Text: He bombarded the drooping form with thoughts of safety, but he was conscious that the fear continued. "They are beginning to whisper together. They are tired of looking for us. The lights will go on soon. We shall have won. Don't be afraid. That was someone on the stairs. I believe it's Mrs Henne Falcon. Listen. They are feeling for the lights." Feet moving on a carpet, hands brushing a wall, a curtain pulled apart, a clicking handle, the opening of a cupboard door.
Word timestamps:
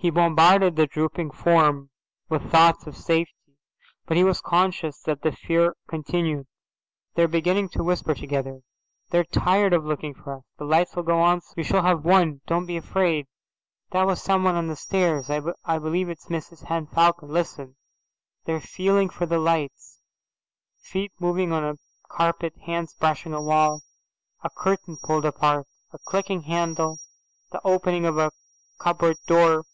He 0.00 0.10
bombarded 0.10 0.76
the 0.76 0.86
drooping 0.86 1.32
form 1.32 1.90
with 2.28 2.52
thoughts 2.52 2.86
of 2.86 2.96
safety, 2.96 3.56
but 4.06 4.16
he 4.16 4.22
was 4.22 4.40
conscious 4.40 5.00
that 5.02 5.22
the 5.22 5.32
fear 5.32 5.74
continued. 5.88 6.46
"They 7.16 7.24
are 7.24 7.28
beginning 7.28 7.70
to 7.70 7.82
whisper 7.82 8.14
together. 8.14 8.60
They 9.10 9.18
are 9.18 9.24
tired 9.24 9.72
of 9.72 9.84
looking 9.84 10.14
for 10.14 10.36
us. 10.36 10.44
The 10.56 10.66
lights 10.66 10.94
will 10.94 11.02
go 11.02 11.20
on 11.20 11.40
soon. 11.40 11.54
We 11.56 11.64
shall 11.64 11.82
have 11.82 12.04
won. 12.04 12.42
Don't 12.46 12.64
be 12.66 12.76
afraid. 12.76 13.26
That 13.90 14.06
was 14.06 14.22
someone 14.22 14.54
on 14.54 14.68
the 14.68 14.76
stairs. 14.76 15.30
I 15.30 15.78
believe 15.80 16.08
it's 16.08 16.26
Mrs 16.28 16.62
Henne 16.66 16.86
Falcon. 16.86 17.30
Listen. 17.30 17.74
They 18.44 18.52
are 18.52 18.60
feeling 18.60 19.10
for 19.10 19.26
the 19.26 19.40
lights." 19.40 20.00
Feet 20.76 21.10
moving 21.18 21.50
on 21.50 21.64
a 21.64 21.74
carpet, 22.08 22.54
hands 22.66 22.94
brushing 22.94 23.32
a 23.34 23.42
wall, 23.42 23.82
a 24.44 24.48
curtain 24.48 24.96
pulled 25.02 25.24
apart, 25.24 25.66
a 25.92 25.98
clicking 25.98 26.42
handle, 26.42 27.00
the 27.50 27.60
opening 27.64 28.06
of 28.06 28.16
a 28.16 28.30
cupboard 28.78 29.16
door. 29.26 29.64